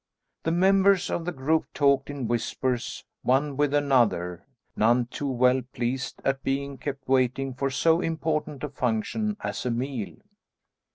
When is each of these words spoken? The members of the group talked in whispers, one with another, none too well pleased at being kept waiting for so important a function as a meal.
The 0.41 0.51
members 0.51 1.11
of 1.11 1.25
the 1.25 1.31
group 1.31 1.67
talked 1.75 2.09
in 2.09 2.27
whispers, 2.27 3.05
one 3.21 3.55
with 3.55 3.71
another, 3.71 4.47
none 4.75 5.05
too 5.05 5.29
well 5.29 5.61
pleased 5.73 6.23
at 6.25 6.41
being 6.41 6.79
kept 6.79 7.07
waiting 7.07 7.53
for 7.53 7.69
so 7.69 8.01
important 8.01 8.63
a 8.63 8.69
function 8.69 9.37
as 9.41 9.63
a 9.63 9.69
meal. 9.69 10.15